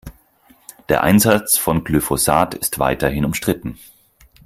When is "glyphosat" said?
1.83-2.55